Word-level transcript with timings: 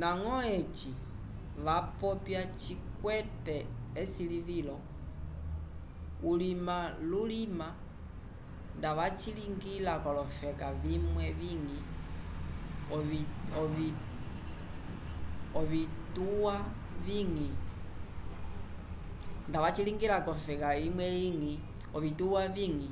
nagõ 0.00 0.36
eci 0.58 0.90
vapopya 1.64 2.42
cikwete 2.60 3.56
ecilivilo 4.02 4.76
ulima 6.30 6.76
lulima 7.10 7.68
nda 8.78 8.90
vacilinga 8.98 9.94
colofeka 10.04 10.66
vimwe 10.82 11.26
vingi 11.40 11.78
ovitwa 15.60 16.54
vingi 22.48 22.88